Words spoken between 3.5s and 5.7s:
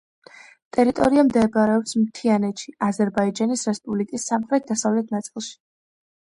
რესპუბლიკის სამხრეთ-დასავლეთ ნაწილში.